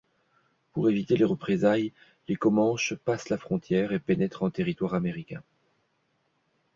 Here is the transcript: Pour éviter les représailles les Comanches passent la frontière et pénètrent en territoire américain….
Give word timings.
Pour 0.73 0.89
éviter 0.89 1.15
les 1.15 1.25
représailles 1.25 1.93
les 2.27 2.35
Comanches 2.35 2.95
passent 3.05 3.29
la 3.29 3.37
frontière 3.37 3.93
et 3.93 3.99
pénètrent 3.99 4.41
en 4.41 4.49
territoire 4.49 4.95
américain…. 4.95 5.43